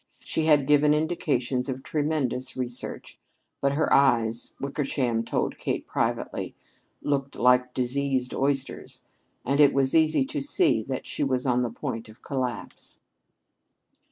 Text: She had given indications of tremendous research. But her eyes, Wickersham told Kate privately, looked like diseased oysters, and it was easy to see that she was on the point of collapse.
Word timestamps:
She 0.21 0.45
had 0.45 0.65
given 0.65 0.95
indications 0.95 1.69
of 1.69 1.83
tremendous 1.83 2.57
research. 2.57 3.19
But 3.61 3.73
her 3.73 3.93
eyes, 3.93 4.55
Wickersham 4.59 5.23
told 5.23 5.59
Kate 5.59 5.85
privately, 5.85 6.55
looked 7.03 7.35
like 7.35 7.75
diseased 7.75 8.33
oysters, 8.33 9.03
and 9.45 9.59
it 9.59 9.75
was 9.75 9.93
easy 9.93 10.25
to 10.25 10.41
see 10.41 10.81
that 10.81 11.05
she 11.05 11.23
was 11.23 11.45
on 11.45 11.61
the 11.61 11.69
point 11.69 12.09
of 12.09 12.23
collapse. 12.23 13.01